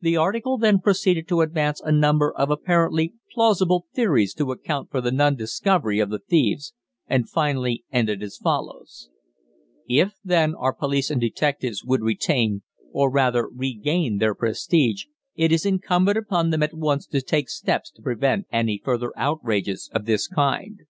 The 0.00 0.16
article 0.16 0.56
then 0.56 0.78
proceeded 0.78 1.28
to 1.28 1.42
advance 1.42 1.82
a 1.82 1.92
number 1.92 2.32
of 2.34 2.48
apparently 2.50 3.12
plausible 3.30 3.88
theories 3.92 4.32
to 4.36 4.52
account 4.52 4.90
for 4.90 5.02
the 5.02 5.12
non 5.12 5.36
discovery 5.36 5.98
of 6.00 6.08
the 6.08 6.18
thieves, 6.18 6.72
and 7.06 7.28
finally 7.28 7.84
ended 7.92 8.22
as 8.22 8.38
follows: 8.38 9.10
If, 9.86 10.14
then, 10.24 10.54
our 10.54 10.72
police 10.72 11.10
and 11.10 11.20
detectives 11.20 11.84
would 11.84 12.00
retain, 12.00 12.62
or 12.90 13.10
rather 13.10 13.50
regain, 13.54 14.16
their 14.16 14.34
prestige, 14.34 15.04
it 15.34 15.52
is 15.52 15.66
incumbent 15.66 16.16
upon 16.16 16.48
them 16.48 16.62
at 16.62 16.72
once 16.72 17.06
to 17.08 17.20
take 17.20 17.50
steps 17.50 17.90
to 17.90 18.00
prevent 18.02 18.46
any 18.50 18.80
further 18.82 19.12
outrages 19.14 19.90
of 19.92 20.06
this 20.06 20.26
kind. 20.26 20.84